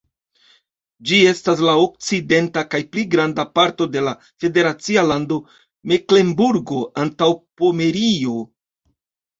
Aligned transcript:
Ĝi 1.09 1.17
estas 1.31 1.59
la 1.67 1.75
okcidenta 1.81 2.63
kaj 2.71 2.81
pli 2.95 3.03
granda 3.17 3.45
parto 3.59 3.89
de 3.97 4.03
la 4.09 4.15
federacia 4.45 5.05
lando 5.13 5.39
Meklenburgo-Antaŭpomerio. 5.93 8.43